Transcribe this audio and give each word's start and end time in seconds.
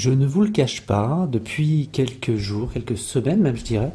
Je 0.00 0.08
ne 0.08 0.24
vous 0.24 0.40
le 0.40 0.48
cache 0.48 0.80
pas, 0.80 1.28
depuis 1.30 1.90
quelques 1.92 2.36
jours, 2.36 2.72
quelques 2.72 2.96
semaines 2.96 3.42
même 3.42 3.54
je 3.54 3.64
dirais, 3.64 3.92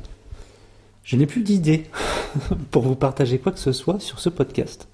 je 1.04 1.16
n'ai 1.16 1.26
plus 1.26 1.42
d'idées 1.42 1.86
pour 2.70 2.84
vous 2.84 2.94
partager 2.94 3.40
quoi 3.40 3.52
que 3.52 3.58
ce 3.58 3.72
soit 3.72 4.00
sur 4.00 4.20
ce 4.20 4.30
podcast. 4.30 4.88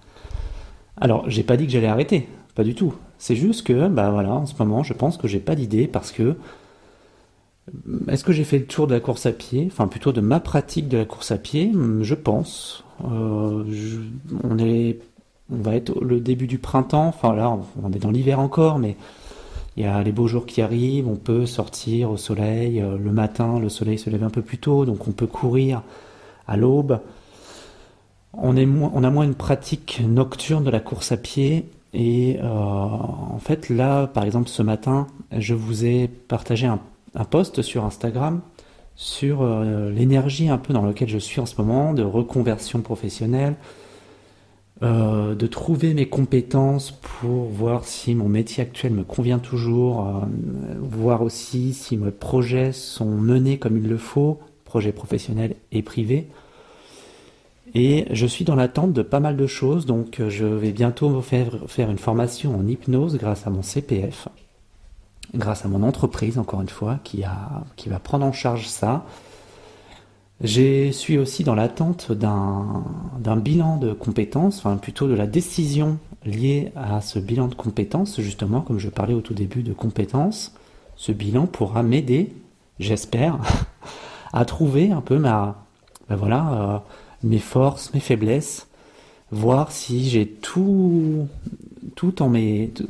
Alors, 0.96 1.30
j'ai 1.30 1.44
pas 1.44 1.58
dit 1.58 1.66
que 1.66 1.74
j'allais 1.74 1.88
arrêter, 1.88 2.30
pas 2.56 2.64
du 2.64 2.76
tout. 2.76 2.94
C'est 3.18 3.36
juste 3.36 3.68
que, 3.68 3.90
bah 3.90 4.10
voilà, 4.10 4.32
en 4.32 4.46
ce 4.46 4.54
moment, 4.58 4.84
je 4.84 4.94
pense 4.94 5.18
que 5.18 5.28
j'ai 5.28 5.42
pas 5.42 5.54
d'idée 5.54 5.86
parce 5.86 6.14
que 6.14 6.38
est-ce 8.08 8.24
que 8.24 8.32
j'ai 8.32 8.46
fait 8.46 8.60
le 8.60 8.66
tour 8.66 8.88
de 8.88 8.94
la 8.94 9.02
course 9.02 9.26
à 9.26 9.34
pied? 9.34 9.68
Enfin, 9.70 9.88
plutôt 9.88 10.14
de 10.14 10.22
ma 10.22 10.40
pratique 10.40 10.88
de 10.88 10.98
la 10.98 11.04
course 11.04 11.32
à 11.32 11.38
pied 11.38 11.74
Je 12.00 12.16
pense. 12.16 12.86
Euh, 13.04 13.66
on 14.46 14.58
on 15.54 15.62
va 15.62 15.76
être 15.76 16.02
le 16.02 16.22
début 16.22 16.48
du 16.48 16.58
printemps. 16.58 17.10
Enfin 17.10 17.36
là, 17.36 17.54
on 17.84 17.92
est 17.92 18.00
dans 18.00 18.12
l'hiver 18.12 18.40
encore, 18.40 18.80
mais 18.80 18.96
il 19.78 19.84
y 19.84 19.86
a 19.86 20.02
les 20.04 20.12
beaux 20.12 20.28
jours 20.28 20.46
qui 20.46 20.62
arrivent. 20.62 21.08
On 21.08 21.16
peut 21.16 21.46
sortir 21.46 22.12
au 22.12 22.18
soleil 22.18 22.82
euh, 22.82 22.98
le 22.98 23.12
matin. 23.12 23.60
Le 23.60 23.70
soleil 23.70 23.98
se 23.98 24.10
lève 24.10 24.24
un 24.24 24.30
peu 24.30 24.42
plus 24.42 24.58
tôt, 24.58 24.86
donc 24.86 25.08
on 25.08 25.12
peut 25.12 25.28
courir 25.28 25.82
à 26.48 26.58
l'aube. 26.58 27.00
On, 28.34 28.56
a 28.56 29.10
moins 29.10 29.24
une 29.24 29.36
pratique 29.36 30.02
nocturne 30.08 30.64
de 30.64 30.70
la 30.70 30.80
course 30.80 31.12
à 31.12 31.18
pied. 31.18 31.66
Et 31.94 32.38
euh, 32.42 32.48
en 32.48 33.40
fait, 33.40 33.70
là, 33.70 34.08
par 34.08 34.24
exemple, 34.24 34.48
ce 34.48 34.64
matin, 34.64 35.08
je 35.38 35.54
vous 35.54 35.86
ai 35.86 36.08
partagé 36.08 36.66
un 36.66 36.80
un 37.16 37.26
post 37.26 37.62
sur 37.62 37.86
Instagram 37.86 38.42
sur 38.96 39.42
euh, 39.42 39.90
l'énergie 39.92 40.50
un 40.50 40.58
peu 40.58 40.74
dans 40.74 40.86
laquelle 40.86 41.10
je 41.10 41.18
suis 41.18 41.42
en 41.42 41.46
ce 41.46 41.56
moment, 41.58 41.94
de 41.94 42.04
reconversion 42.04 42.82
professionnelle, 42.82 43.56
euh, 44.84 45.36
de 45.36 45.48
trouver 45.48 45.94
mes 45.94 46.08
compétences 46.08 46.92
pour 46.92 47.46
voir 47.46 47.86
si 47.86 48.16
mon 48.16 48.28
métier 48.28 48.64
actuel 48.64 48.94
me 48.94 49.04
convient 49.04 49.40
toujours, 49.40 50.08
euh, 50.08 50.12
voir 50.80 51.22
aussi 51.22 51.74
si 51.74 51.98
mes 51.98 52.12
projets 52.12 52.72
sont 52.72 53.12
menés 53.12 53.58
comme 53.58 53.78
il 53.78 53.88
le 53.88 53.98
faut, 53.98 54.40
projets 54.66 54.92
professionnels 54.92 55.56
et 55.72 55.82
privés. 55.82 56.28
Et 57.74 58.06
je 58.12 58.26
suis 58.26 58.44
dans 58.44 58.56
l'attente 58.56 58.92
de 58.92 59.02
pas 59.02 59.20
mal 59.20 59.38
de 59.38 59.48
choses, 59.48 59.86
donc 59.86 60.22
je 60.28 60.46
vais 60.46 60.72
bientôt 60.72 61.22
faire, 61.22 61.60
faire 61.68 61.90
une 61.90 61.98
formation 61.98 62.58
en 62.58 62.68
hypnose 62.68 63.18
grâce 63.18 63.48
à 63.48 63.50
mon 63.50 63.62
CPF 63.62 64.28
grâce 65.34 65.66
à 65.66 65.70
mon 65.70 65.84
entreprise, 65.84 66.38
encore 66.38 66.62
une 66.62 66.70
fois, 66.70 67.00
qui 67.04 67.22
va 67.22 68.00
prendre 68.00 68.26
en 68.26 68.34
charge 68.34 68.68
ça. 68.68 69.06
Je 70.44 70.92
suis 70.92 71.20
aussi 71.20 71.44
dans 71.44 71.54
l'attente 71.54 72.12
d'un 72.12 73.36
bilan 73.38 73.78
de 73.78 73.94
compétences, 73.94 74.58
enfin 74.58 74.78
plutôt 74.78 75.08
de 75.08 75.14
la 75.14 75.28
décision 75.28 76.00
liée 76.26 76.72
à 76.76 77.02
ce 77.02 77.20
bilan 77.20 77.48
de 77.48 77.54
compétences, 77.54 78.20
justement, 78.22 78.62
comme 78.62 78.80
je 78.80 78.90
parlais 78.90 79.14
au 79.14 79.22
tout 79.22 79.36
début 79.36 79.62
de 79.62 79.74
compétences. 79.74 80.54
Ce 80.96 81.12
bilan 81.12 81.46
pourra 81.46 81.84
m'aider, 81.84 82.34
j'espère, 82.80 83.38
à 84.34 84.46
trouver 84.46 84.92
un 84.92 85.02
peu 85.02 85.20
ma, 85.20 85.64
ben 86.10 86.16
voilà, 86.16 86.54
euh, 86.54 86.78
mes 87.24 87.40
forces, 87.40 87.94
mes 87.94 88.00
faiblesses, 88.00 88.68
voir 89.32 89.72
si 89.72 90.10
j'ai 90.10 90.28
tout, 90.28 91.28
tout, 91.96 92.22
en 92.24 92.34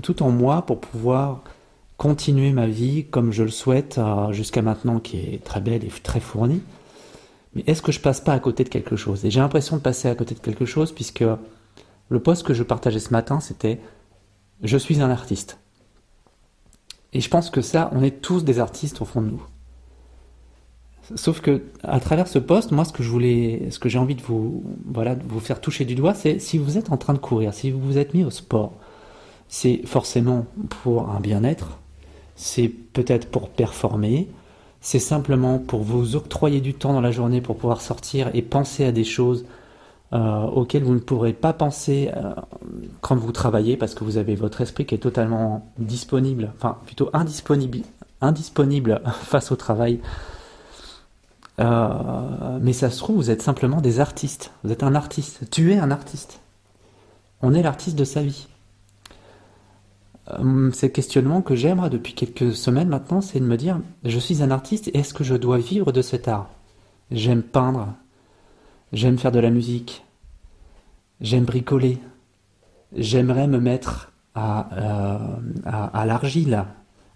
tout 0.02 0.23
en 0.23 0.31
moi 0.31 0.61
pour 0.61 0.80
pouvoir 0.80 1.41
continuer 1.97 2.52
ma 2.52 2.67
vie 2.67 3.05
comme 3.05 3.31
je 3.33 3.43
le 3.43 3.49
souhaite 3.49 3.97
euh, 3.97 4.31
jusqu'à 4.31 4.61
maintenant, 4.61 4.99
qui 4.99 5.17
est 5.17 5.43
très 5.43 5.59
belle 5.59 5.83
et 5.83 5.89
très 6.02 6.21
fournie. 6.21 6.61
Mais 7.53 7.63
est-ce 7.67 7.81
que 7.81 7.91
je 7.91 7.99
passe 7.99 8.21
pas 8.21 8.33
à 8.33 8.39
côté 8.39 8.63
de 8.63 8.69
quelque 8.69 8.95
chose? 8.95 9.25
Et 9.25 9.31
j'ai 9.31 9.39
l'impression 9.39 9.77
de 9.77 9.81
passer 9.81 10.07
à 10.07 10.16
côté 10.16 10.35
de 10.35 10.39
quelque 10.39 10.66
chose 10.66 10.91
puisque 10.91 11.23
le 12.09 12.20
post 12.20 12.43
que 12.43 12.53
je 12.53 12.64
partageais 12.64 12.99
ce 12.99 13.11
matin, 13.11 13.39
c'était 13.39 13.80
Je 14.64 14.77
suis 14.77 15.02
un 15.02 15.09
artiste. 15.09 15.58
Et 17.14 17.20
je 17.20 17.30
pense 17.30 17.49
que 17.49 17.61
ça, 17.61 17.89
on 17.93 18.03
est 18.03 18.21
tous 18.21 18.43
des 18.43 18.59
artistes 18.59 19.02
au 19.02 19.05
fond 19.05 19.21
de 19.21 19.27
nous. 19.27 19.43
Sauf 21.15 21.42
que 21.42 21.64
à 21.83 21.99
travers 21.99 22.27
ce 22.27 22.39
post, 22.39 22.71
moi, 22.71 22.86
ce 22.86 22.93
que 22.93 23.03
je 23.03 23.09
voulais, 23.09 23.67
ce 23.70 23.80
que 23.80 23.89
j'ai 23.89 23.97
envie 23.97 24.15
de 24.15 24.21
vous, 24.21 24.64
de 24.86 25.15
vous 25.27 25.39
faire 25.39 25.59
toucher 25.59 25.83
du 25.83 25.95
doigt, 25.95 26.14
c'est 26.14 26.39
si 26.39 26.58
vous 26.58 26.77
êtes 26.77 26.92
en 26.92 26.97
train 26.97 27.14
de 27.14 27.20
courir, 27.20 27.53
si 27.53 27.71
vous 27.71 27.81
vous 27.81 27.97
êtes 27.97 28.14
mis 28.14 28.23
au 28.23 28.30
sport, 28.30 28.73
c'est 29.49 29.81
forcément 29.86 30.45
pour 30.83 31.09
un 31.09 31.20
bien-être, 31.20 31.80
c'est 32.36 32.70
peut-être 32.70 33.30
pour 33.30 33.49
performer, 33.49 34.30
c'est 34.81 34.99
simplement 34.99 35.59
pour 35.59 35.83
vous 35.83 36.15
octroyer 36.15 36.59
du 36.59 36.73
temps 36.73 36.92
dans 36.92 37.02
la 37.02 37.11
journée 37.11 37.39
pour 37.39 37.55
pouvoir 37.55 37.81
sortir 37.81 38.31
et 38.33 38.42
penser 38.42 38.83
à 38.83 38.92
des 38.92 39.03
choses 39.03 39.45
euh, 40.14 40.42
auxquelles 40.47 40.83
vous 40.83 40.95
ne 40.95 40.99
pourrez 40.99 41.33
pas 41.33 41.53
penser 41.53 42.11
euh, 42.17 42.33
quand 42.99 43.15
vous 43.15 43.31
travaillez 43.31 43.77
parce 43.77 43.93
que 43.93 44.03
vous 44.03 44.17
avez 44.17 44.36
votre 44.36 44.59
esprit 44.59 44.86
qui 44.86 44.95
est 44.95 44.97
totalement 44.97 45.71
disponible, 45.77 46.52
enfin 46.58 46.80
plutôt 46.86 47.09
indisponible, 47.14 47.81
indisponible 48.20 49.02
face 49.21 49.52
au 49.52 49.55
travail. 49.55 50.02
Euh, 51.59 52.59
mais 52.59 52.73
ça 52.73 52.89
se 52.89 52.97
trouve, 52.97 53.17
vous 53.17 53.30
êtes 53.30 53.43
simplement 53.43 53.81
des 53.81 53.99
artistes. 53.99 54.52
Vous 54.64 54.71
êtes 54.71 54.83
un 54.83 54.95
artiste. 54.95 55.49
Tu 55.52 55.73
es 55.73 55.77
un 55.77 55.91
artiste. 55.91 56.39
On 57.43 57.53
est 57.53 57.61
l'artiste 57.61 57.97
de 57.97 58.03
sa 58.03 58.21
vie. 58.21 58.47
Euh, 60.39 60.71
ces 60.71 60.92
questionnements 60.92 61.42
que 61.42 61.55
j'aimerais 61.55 61.89
depuis 61.89 62.14
quelques 62.14 62.53
semaines 62.55 62.89
maintenant, 62.89 63.21
c'est 63.21 63.39
de 63.39 63.45
me 63.45 63.58
dire, 63.58 63.80
je 64.03 64.19
suis 64.19 64.43
un 64.43 64.52
artiste, 64.52 64.89
est-ce 64.93 65.14
que 65.14 65.23
je 65.23 65.36
dois 65.36 65.58
vivre 65.58 65.92
de 65.92 66.02
cet 66.02 66.27
art? 66.27 66.49
J'aime 67.11 67.43
peindre, 67.43 67.87
j'aime 68.93 69.17
faire 69.17 69.31
de 69.31 69.39
la 69.39 69.49
musique, 69.49 70.05
j'aime 71.20 71.43
bricoler, 71.43 71.99
j'aimerais 72.95 73.47
me 73.47 73.59
mettre 73.59 74.11
à, 74.36 74.70
euh, 74.73 76.05
l'argile, 76.05 76.65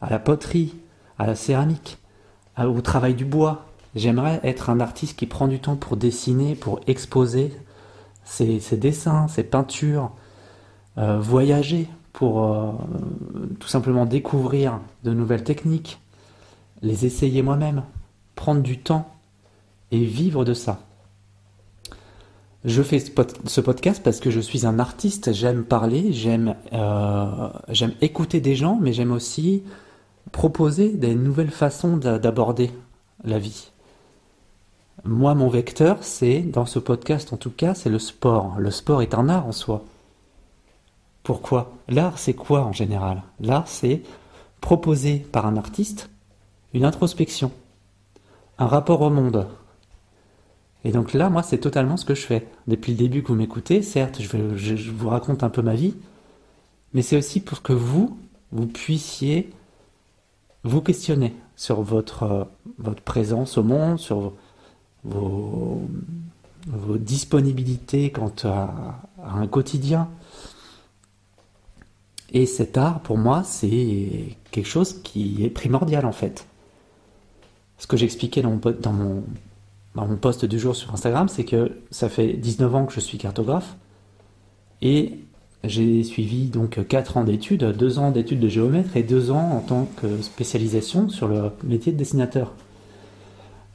à 0.01 0.09
la 0.09 0.19
poterie, 0.19 0.75
à 1.17 1.27
la 1.27 1.35
céramique, 1.35 1.97
au 2.57 2.81
travail 2.81 3.13
du 3.13 3.25
bois. 3.25 3.65
J'aimerais 3.95 4.41
être 4.43 4.69
un 4.69 4.81
artiste 4.81 5.17
qui 5.17 5.25
prend 5.25 5.47
du 5.47 5.59
temps 5.59 5.77
pour 5.77 5.95
dessiner, 5.95 6.55
pour 6.55 6.81
exposer 6.87 7.53
ses, 8.25 8.59
dessins, 8.77 9.27
ses 9.29 9.43
peintures, 9.43 10.11
euh, 10.97 11.19
voyager, 11.19 11.87
pour 12.15 12.45
euh, 12.45 12.71
tout 13.59 13.67
simplement 13.67 14.05
découvrir 14.05 14.79
de 15.03 15.13
nouvelles 15.13 15.43
techniques, 15.43 15.99
les 16.81 17.05
essayer 17.05 17.41
moi-même, 17.41 17.83
prendre 18.35 18.61
du 18.61 18.79
temps 18.79 19.11
et 19.91 20.03
vivre 20.03 20.45
de 20.45 20.53
ça. 20.53 20.79
Je 22.63 22.81
fais 22.81 22.99
ce 22.99 23.61
podcast 23.61 24.01
parce 24.01 24.21
que 24.21 24.31
je 24.31 24.39
suis 24.39 24.65
un 24.65 24.79
artiste, 24.79 25.33
j'aime 25.33 25.65
parler, 25.65 26.13
j'aime 26.13 26.55
euh, 26.71 27.49
j'aime 27.67 27.93
écouter 27.99 28.39
des 28.39 28.55
gens, 28.55 28.79
mais 28.81 28.93
j'aime 28.93 29.11
aussi 29.11 29.63
proposer 30.31 30.93
des 30.93 31.15
nouvelles 31.15 31.51
façons 31.51 31.97
d'aborder 31.97 32.71
la 33.25 33.39
vie. 33.39 33.71
Moi, 35.03 35.35
mon 35.35 35.49
vecteur, 35.49 35.97
c'est, 35.99 36.39
dans 36.39 36.65
ce 36.65 36.79
podcast 36.79 37.33
en 37.33 37.37
tout 37.37 37.51
cas, 37.51 37.73
c'est 37.73 37.89
le 37.89 37.99
sport. 37.99 38.55
Le 38.57 38.71
sport 38.71 39.01
est 39.01 39.13
un 39.13 39.27
art 39.27 39.45
en 39.45 39.51
soi. 39.51 39.83
Pourquoi? 41.25 41.73
L'art, 41.89 42.19
c'est 42.19 42.35
quoi 42.35 42.63
en 42.63 42.71
général? 42.71 43.23
L'art, 43.39 43.67
c'est 43.67 44.03
proposer 44.61 45.17
par 45.17 45.47
un 45.47 45.57
artiste 45.57 46.09
une 46.75 46.85
introspection, 46.85 47.51
un 48.59 48.67
rapport 48.67 49.01
au 49.01 49.09
monde. 49.09 49.47
Et 50.83 50.91
donc 50.91 51.13
là, 51.13 51.29
moi, 51.29 51.41
c'est 51.41 51.57
totalement 51.57 51.97
ce 51.97 52.05
que 52.05 52.13
je 52.13 52.25
fais. 52.25 52.47
Depuis 52.67 52.91
le 52.91 52.97
début 52.99 53.23
que 53.23 53.29
vous 53.29 53.35
m'écoutez, 53.35 53.81
certes, 53.81 54.21
je, 54.21 54.91
vous 54.91 55.09
raconte 55.09 55.41
un 55.41 55.49
peu 55.49 55.63
ma 55.63 55.73
vie, 55.73 55.95
mais 56.93 57.01
c'est 57.01 57.17
aussi 57.17 57.39
pour 57.39 57.63
que 57.63 57.73
vous, 57.73 58.19
vous 58.51 58.67
puissiez 58.67 59.49
vous 60.63 60.81
questionner 60.81 61.33
sur 61.55 61.81
votre, 61.81 62.47
euh, 62.83 62.91
présence 63.03 63.57
au 63.57 63.63
monde, 63.63 63.97
sur 63.97 64.33
vos 65.03 65.87
disponibilités 66.99 68.11
quant 68.11 68.33
à 68.43 68.99
un 69.23 69.47
quotidien, 69.47 70.09
et 72.31 72.45
cet 72.45 72.77
art, 72.77 73.01
pour 73.01 73.17
moi, 73.17 73.43
c'est 73.43 74.37
quelque 74.51 74.67
chose 74.67 75.01
qui 75.03 75.43
est 75.43 75.49
primordial 75.49 76.05
en 76.05 76.11
fait. 76.11 76.47
Ce 77.77 77.87
que 77.87 77.97
j'expliquais 77.97 78.41
dans 78.41 78.51
mon, 78.51 78.61
dans, 78.79 78.93
mon, 78.93 79.23
dans 79.95 80.07
mon 80.07 80.16
post 80.16 80.45
du 80.45 80.59
jour 80.59 80.75
sur 80.75 80.93
Instagram, 80.93 81.27
c'est 81.29 81.45
que 81.45 81.72
ça 81.91 82.09
fait 82.09 82.33
19 82.33 82.75
ans 82.75 82.85
que 82.85 82.93
je 82.93 82.99
suis 82.99 83.17
cartographe 83.17 83.75
et 84.81 85.19
j'ai 85.63 86.03
suivi 86.03 86.47
donc 86.47 86.85
4 86.87 87.17
ans 87.17 87.23
d'études, 87.23 87.63
2 87.63 87.99
ans 87.99 88.11
d'études 88.11 88.39
de 88.39 88.47
géomètre 88.47 88.95
et 88.97 89.03
2 89.03 89.31
ans 89.31 89.51
en 89.51 89.59
tant 89.59 89.87
que 89.97 90.21
spécialisation 90.21 91.09
sur 91.09 91.28
le 91.28 91.51
métier 91.63 91.91
de 91.91 91.97
dessinateur. 91.97 92.53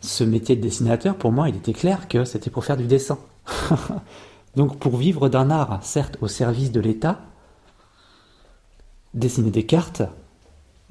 Ce 0.01 0.25
métier 0.25 0.57
de 0.57 0.63
dessinateur, 0.63 1.15
pour 1.17 1.31
moi, 1.31 1.49
il 1.49 1.57
était 1.57 1.73
clair 1.73 2.09
que 2.09 2.25
c'était 2.25 2.51
pour 2.51 2.65
faire 2.65 2.77
du 2.77 2.87
dessin. 2.87 3.19
donc 4.57 4.79
pour 4.79 4.97
vivre 4.97 5.29
d'un 5.29 5.51
art, 5.51 5.81
certes 5.83 6.17
au 6.21 6.29
service 6.29 6.73
de 6.73 6.81
l'État, 6.81 7.21
dessiner 9.15 9.51
des 9.51 9.65
cartes. 9.65 10.03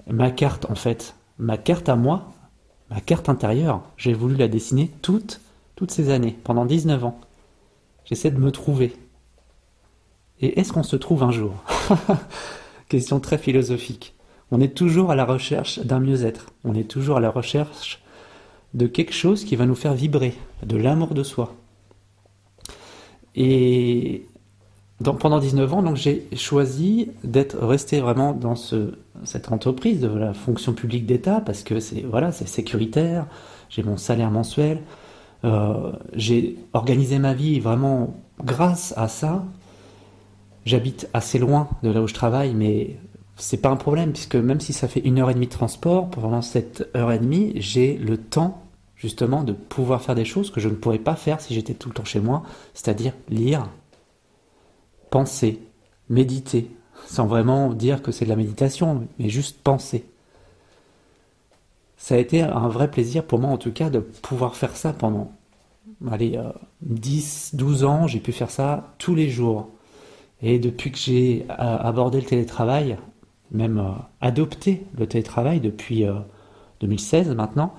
Ma 0.07 0.31
carte, 0.31 0.65
en 0.69 0.75
fait, 0.75 1.15
ma 1.37 1.57
carte 1.57 1.89
à 1.89 1.95
moi, 1.95 2.31
ma 2.89 3.01
carte 3.01 3.29
intérieure, 3.29 3.81
j'ai 3.97 4.13
voulu 4.13 4.35
la 4.35 4.47
dessiner 4.47 4.91
toute, 5.01 5.41
toutes 5.75 5.91
ces 5.91 6.09
années, 6.09 6.37
pendant 6.43 6.65
19 6.65 7.05
ans. 7.05 7.19
J'essaie 8.05 8.31
de 8.31 8.39
me 8.39 8.51
trouver. 8.51 8.95
Et 10.41 10.59
est-ce 10.59 10.73
qu'on 10.73 10.83
se 10.83 10.95
trouve 10.95 11.23
un 11.23 11.31
jour 11.31 11.53
Question 12.89 13.19
très 13.19 13.37
philosophique. 13.37 14.15
On 14.51 14.61
est 14.61 14.75
toujours 14.75 15.11
à 15.11 15.15
la 15.15 15.25
recherche 15.25 15.79
d'un 15.79 15.99
mieux-être. 15.99 16.47
On 16.63 16.73
est 16.73 16.89
toujours 16.89 17.17
à 17.17 17.19
la 17.21 17.29
recherche 17.29 18.01
de 18.73 18.87
quelque 18.87 19.13
chose 19.13 19.43
qui 19.43 19.55
va 19.55 19.65
nous 19.65 19.75
faire 19.75 19.93
vibrer, 19.93 20.33
de 20.63 20.77
l'amour 20.77 21.13
de 21.13 21.23
soi. 21.23 21.55
Et 23.35 24.25
pendant 25.03 25.39
19 25.39 25.73
ans, 25.73 25.81
donc 25.81 25.95
j'ai 25.95 26.27
choisi 26.35 27.11
d'être 27.23 27.57
resté 27.57 28.01
vraiment 28.01 28.33
dans 28.33 28.55
ce, 28.55 28.95
cette 29.23 29.51
entreprise 29.51 30.01
de 30.01 30.09
la 30.09 30.33
fonction 30.33 30.73
publique 30.73 31.05
d'État 31.05 31.41
parce 31.41 31.63
que 31.63 31.79
c'est 31.79 32.01
voilà, 32.01 32.31
c'est 32.31 32.47
sécuritaire. 32.47 33.25
J'ai 33.69 33.83
mon 33.83 33.97
salaire 33.97 34.31
mensuel. 34.31 34.81
Euh, 35.45 35.93
j'ai 36.13 36.57
organisé 36.73 37.17
ma 37.17 37.33
vie 37.33 37.59
vraiment 37.59 38.13
grâce 38.43 38.93
à 38.97 39.07
ça. 39.07 39.45
J'habite 40.65 41.09
assez 41.13 41.39
loin 41.39 41.69
de 41.81 41.89
là 41.91 42.01
où 42.01 42.07
je 42.07 42.13
travaille, 42.13 42.53
mais 42.53 42.97
c'est 43.37 43.61
pas 43.61 43.69
un 43.69 43.77
problème 43.77 44.11
puisque 44.11 44.35
même 44.35 44.59
si 44.59 44.73
ça 44.73 44.89
fait 44.89 44.99
une 44.99 45.19
heure 45.19 45.29
et 45.29 45.33
demie 45.33 45.47
de 45.47 45.51
transport, 45.51 46.09
pendant 46.09 46.41
cette 46.41 46.89
heure 46.95 47.11
et 47.13 47.19
demie, 47.19 47.53
j'ai 47.55 47.97
le 47.97 48.17
temps 48.17 48.63
justement 48.97 49.43
de 49.43 49.53
pouvoir 49.53 50.01
faire 50.01 50.15
des 50.15 50.25
choses 50.25 50.51
que 50.51 50.59
je 50.59 50.67
ne 50.67 50.75
pourrais 50.75 50.99
pas 50.99 51.15
faire 51.15 51.39
si 51.39 51.53
j'étais 51.53 51.73
tout 51.73 51.87
le 51.87 51.95
temps 51.95 52.03
chez 52.03 52.19
moi, 52.19 52.43
c'est-à-dire 52.73 53.13
lire, 53.29 53.69
penser, 55.09 55.59
méditer, 56.09 56.71
sans 57.05 57.25
vraiment 57.25 57.73
dire 57.73 58.01
que 58.01 58.11
c'est 58.11 58.25
de 58.25 58.29
la 58.29 58.35
méditation, 58.35 59.07
mais 59.17 59.29
juste 59.29 59.59
penser. 59.63 60.05
Ça 61.97 62.15
a 62.15 62.17
été 62.17 62.41
un 62.41 62.69
vrai 62.69 62.89
plaisir 62.89 63.25
pour 63.25 63.39
moi 63.39 63.49
en 63.49 63.57
tout 63.57 63.71
cas 63.71 63.89
de 63.89 63.99
pouvoir 63.99 64.55
faire 64.55 64.75
ça 64.75 64.93
pendant 64.93 65.31
allez, 66.09 66.39
10, 66.81 67.51
euh, 67.53 67.57
12 67.57 67.83
ans, 67.83 68.07
j'ai 68.07 68.19
pu 68.19 68.31
faire 68.31 68.51
ça 68.51 68.93
tous 68.97 69.15
les 69.15 69.29
jours. 69.29 69.69
Et 70.41 70.59
depuis 70.59 70.91
que 70.91 70.97
j'ai 70.97 71.45
euh, 71.49 71.53
abordé 71.53 72.21
le 72.21 72.25
télétravail, 72.25 72.97
même 73.51 73.79
euh, 73.79 73.91
adopté 74.21 74.85
le 74.97 75.07
télétravail 75.07 75.59
depuis 75.59 76.05
2016 76.81 77.35
maintenant, 77.35 77.73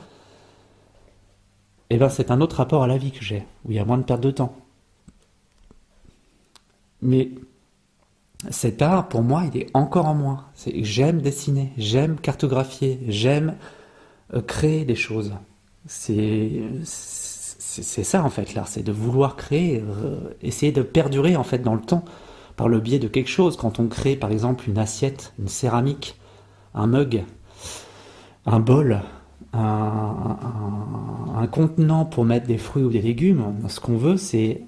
eh 1.88 1.96
ben 1.96 2.08
c'est 2.08 2.30
un 2.30 2.40
autre 2.40 2.56
rapport 2.56 2.82
à 2.82 2.86
la 2.86 2.98
vie 2.98 3.10
que 3.10 3.24
j'ai, 3.24 3.44
où 3.64 3.70
il 3.70 3.76
y 3.76 3.78
a 3.78 3.84
moins 3.84 3.98
de 3.98 4.04
perte 4.04 4.20
de 4.20 4.30
temps. 4.30 4.54
Mais 7.02 7.30
cet 8.48 8.80
art, 8.80 9.08
pour 9.08 9.22
moi, 9.22 9.44
il 9.52 9.60
est 9.60 9.66
encore 9.74 10.06
en 10.06 10.14
moi. 10.14 10.44
J'aime 10.66 11.20
dessiner, 11.20 11.72
j'aime 11.76 12.16
cartographier, 12.16 13.00
j'aime 13.08 13.56
euh, 14.34 14.40
créer 14.40 14.84
des 14.84 14.94
choses. 14.94 15.34
C'est 15.86 16.62
ça 18.04 18.24
en 18.24 18.30
fait 18.30 18.54
l'art, 18.54 18.68
c'est 18.68 18.82
de 18.82 18.92
vouloir 18.92 19.36
créer, 19.36 19.80
euh, 19.80 20.18
essayer 20.42 20.72
de 20.72 20.82
perdurer 20.82 21.36
en 21.36 21.44
fait 21.44 21.58
dans 21.58 21.74
le 21.74 21.80
temps 21.80 22.04
par 22.56 22.68
le 22.68 22.80
biais 22.80 22.98
de 22.98 23.08
quelque 23.08 23.30
chose. 23.30 23.56
Quand 23.56 23.78
on 23.78 23.88
crée 23.88 24.16
par 24.16 24.30
exemple 24.30 24.68
une 24.68 24.78
assiette, 24.78 25.32
une 25.38 25.48
céramique, 25.48 26.18
un 26.74 26.86
mug, 26.86 27.24
un 28.46 28.60
bol, 28.60 29.00
un, 29.52 30.36
un 31.36 31.46
contenant 31.46 32.04
pour 32.04 32.24
mettre 32.24 32.46
des 32.46 32.58
fruits 32.58 32.84
ou 32.84 32.90
des 32.90 33.02
légumes, 33.02 33.54
ce 33.68 33.80
qu'on 33.80 33.96
veut 33.96 34.16
c'est 34.16 34.62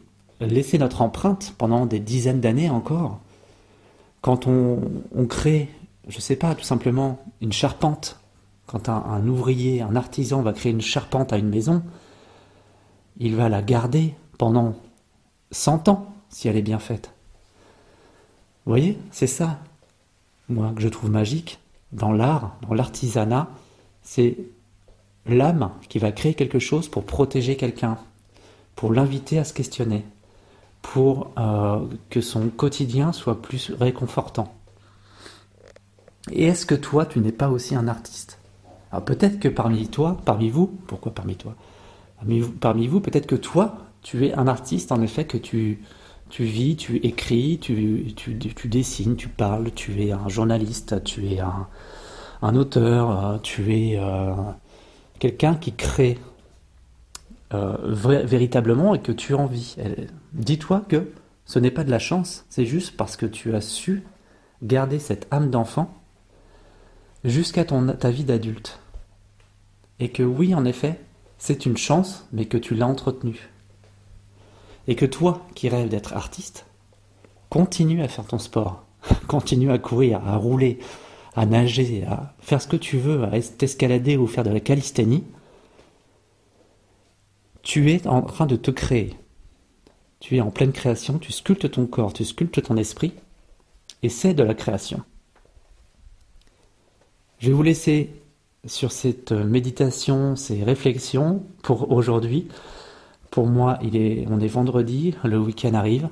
laisser 0.47 0.79
notre 0.79 1.03
empreinte 1.03 1.55
pendant 1.59 1.87
des 1.87 2.00
dizaines 2.00 2.41
d'années 2.41 2.71
encore. 2.71 3.21
Quand 4.21 4.47
on, 4.47 4.81
crée, 5.29 5.69
je 6.09 6.17
ne 6.17 6.21
sais 6.21 6.37
pas, 6.37 6.55
tout 6.55 6.65
simplement 6.65 7.19
une 7.41 7.53
charpente, 7.53 8.21
quand 8.67 8.89
un, 8.89 9.27
ouvrier, 9.27 9.83
un 9.83 9.97
artisan 9.97 10.43
va 10.43 10.53
créer 10.53 10.73
une 10.73 10.81
charpente 10.81 11.33
à 11.33 11.39
une 11.39 11.49
maison, 11.49 11.83
il 13.19 13.35
va 13.35 13.49
la 13.49 13.62
garder 13.62 14.15
pendant 14.39 14.75
100 15.50 15.89
ans 15.89 16.15
si 16.29 16.49
elle 16.49 16.56
est 16.56 16.62
bien 16.62 16.79
faite. 16.79 17.12
Vous 18.65 18.71
voyez, 18.71 18.99
c'est 19.11 19.27
ça, 19.27 19.59
moi, 20.49 20.73
que 20.75 20.83
je 20.83 20.89
trouve 20.89 21.11
magique 21.11 21.59
dans 21.93 22.12
l'art, 22.12 22.56
dans 22.62 22.75
l'artisanat, 22.75 23.49
c'est 24.03 24.39
l'âme 25.27 25.71
qui 25.89 25.99
va 25.99 26.12
créer 26.12 26.35
quelque 26.35 26.59
chose 26.59 26.89
pour 26.89 27.05
protéger 27.05 27.56
quelqu'un, 27.56 27.99
pour 28.77 28.93
l'inviter 28.93 29.39
à 29.39 29.44
se 29.44 29.53
questionner 29.53 30.05
pour 30.82 31.31
euh, 31.38 31.81
que 32.11 32.20
son 32.20 32.49
quotidien 32.49 33.12
soit 33.12 33.40
plus 33.40 33.70
réconfortant. 33.70 34.52
Et 36.31 36.44
est-ce 36.44 36.67
que 36.67 36.75
toi, 36.75 37.06
tu 37.06 37.20
n'es 37.20 37.32
pas 37.32 37.49
aussi 37.49 37.75
un 37.75 37.88
artiste? 37.88 38.38
Alors 38.90 39.05
peut-être 39.05 39.40
que 39.40 39.49
parmi 39.49 39.88
toi, 39.88 40.19
parmi 40.25 40.50
vous, 40.50 40.67
pourquoi 40.87 41.14
parmi 41.14 41.37
toi? 41.37 41.55
Parmi, 42.61 42.87
vous, 42.87 43.00
peut-être 43.00 43.26
que 43.26 43.34
toi, 43.34 43.79
tu 44.02 44.26
es 44.26 44.34
un 44.34 44.46
artiste, 44.46 44.93
en 44.93 45.02
effet, 45.02 45.25
que 45.25 45.38
tu, 45.38 45.82
vis, 46.38 46.76
tu 46.76 46.96
écris, 46.99 47.58
tu, 47.58 48.14
dessines, 48.67 49.17
tu 49.17 49.29
parles, 49.29 49.73
tu 49.75 50.00
es 50.02 50.12
un 50.12 50.29
journaliste, 50.29 51.02
tu 51.02 51.26
es 51.32 51.40
un, 51.40 51.67
un 52.43 52.55
auteur, 52.55 53.11
euh, 53.11 53.38
tu 53.38 53.75
es 53.75 53.99
euh, 53.99 54.34
quelqu'un 55.19 55.55
qui 55.56 55.73
crée 55.73 56.19
euh, 57.55 57.77
véritablement 57.85 58.95
et 58.95 59.01
que 59.01 59.13
tu 59.13 59.35
en 59.35 59.47
vis. 59.47 59.77
Dis-toi 60.33 60.83
que 60.89 61.13
ce 61.45 61.59
n'est 61.59 61.71
pas 61.71 61.85
de 61.85 61.91
la 61.91 61.99
chance, 61.99 62.45
c'est 62.49 62.67
juste 62.67 62.97
parce 62.97 63.17
que 63.17 63.27
tu 63.27 63.55
as 63.55 63.61
su 63.61 64.05
garder 64.63 64.99
cette 64.99 65.27
âme 65.31 65.51
d'enfant 65.51 65.93
jusqu'à 67.25 67.65
ta 67.65 68.11
vie 68.11 68.25
d'adulte. 68.25 68.79
Et 70.01 70.09
que 70.09 70.23
oui, 70.23 70.55
en 70.55 70.65
effet, 70.65 71.01
c'est 71.39 71.67
une 71.67 71.77
chance, 71.77 72.27
mais 72.33 72.47
que 72.47 72.59
tu 72.59 72.75
l'as 72.75 72.87
entretenue. 72.87 73.51
Et 74.89 74.95
que 74.95 75.07
toi, 75.07 75.47
qui 75.55 75.69
rêves 75.69 75.89
d'être 75.89 76.15
artiste, 76.15 76.67
continue 77.51 78.03
à 78.03 78.09
faire 78.09 78.27
ton 78.27 78.39
sport, 78.39 78.85
continue 79.29 79.71
à 79.71 79.79
courir, 79.79 80.27
à 80.27 80.37
rouler, 80.37 80.79
à 81.35 81.47
nager, 81.47 82.05
à 82.05 82.35
faire 82.41 82.63
ce 82.63 82.69
que 82.69 82.77
tu 82.77 82.99
veux, 82.99 83.25
à 83.25 83.41
t'escalader 83.41 84.17
ou 84.17 84.27
faire 84.27 84.45
de 84.45 84.51
la 84.51 84.61
calisthénie, 84.61 85.25
tu 87.62 87.93
es 87.93 88.06
en 88.06 88.23
train 88.23 88.47
de 88.47 88.56
te 88.56 88.70
créer. 88.70 89.17
Tu 90.20 90.37
es 90.37 90.41
en 90.41 90.50
pleine 90.50 90.73
création, 90.73 91.19
tu 91.19 91.32
sculptes 91.32 91.70
ton 91.70 91.87
corps, 91.87 92.12
tu 92.12 92.25
sculptes 92.25 92.62
ton 92.62 92.76
esprit, 92.76 93.12
et 94.03 94.09
c'est 94.09 94.35
de 94.35 94.43
la 94.43 94.55
création. 94.55 95.03
Je 97.38 97.49
vais 97.49 97.53
vous 97.53 97.62
laisser 97.62 98.11
sur 98.67 98.93
cette 98.93 99.32
méditation, 99.32 100.37
ces 100.37 100.62
réflexions 100.62 101.44
pour 101.63 101.91
aujourd'hui. 101.91 102.46
Pour 103.31 103.46
moi, 103.46 103.79
on 103.82 104.41
est 104.41 104.46
vendredi, 104.46 105.15
le 105.25 105.39
week-end 105.39 105.75
arrive, 105.75 106.08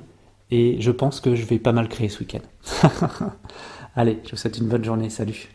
et 0.49 0.81
je 0.81 0.91
pense 0.91 1.21
que 1.21 1.35
je 1.35 1.45
vais 1.45 1.59
pas 1.59 1.71
mal 1.71 1.87
créer 1.87 2.09
ce 2.09 2.19
week-end. 2.19 2.41
Allez, 3.95 4.19
je 4.25 4.31
vous 4.31 4.37
souhaite 4.37 4.57
une 4.57 4.67
bonne 4.67 4.83
journée, 4.83 5.09
salut 5.09 5.49